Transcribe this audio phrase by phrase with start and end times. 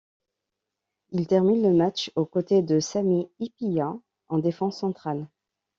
[1.11, 5.27] Il termine le match, aux côtés de Sami Hyypiä en défense centrale.